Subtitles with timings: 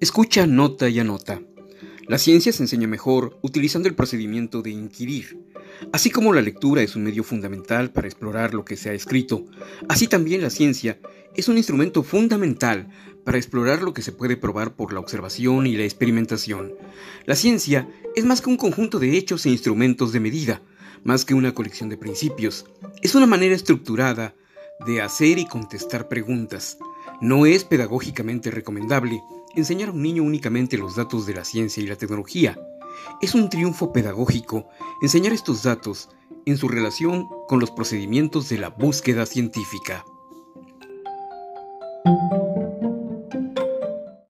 [0.00, 1.42] Escucha, nota y anota.
[2.06, 5.42] La ciencia se enseña mejor utilizando el procedimiento de inquirir.
[5.92, 9.46] Así como la lectura es un medio fundamental para explorar lo que se ha escrito,
[9.88, 11.00] así también la ciencia
[11.34, 12.88] es un instrumento fundamental
[13.24, 16.74] para explorar lo que se puede probar por la observación y la experimentación.
[17.26, 20.62] La ciencia es más que un conjunto de hechos e instrumentos de medida,
[21.02, 22.66] más que una colección de principios.
[23.02, 24.36] Es una manera estructurada
[24.86, 26.78] de hacer y contestar preguntas.
[27.20, 29.22] No es pedagógicamente recomendable
[29.54, 32.58] enseñar a un niño únicamente los datos de la ciencia y la tecnología.
[33.20, 34.68] Es un triunfo pedagógico
[35.02, 36.08] enseñar estos datos
[36.46, 40.04] en su relación con los procedimientos de la búsqueda científica.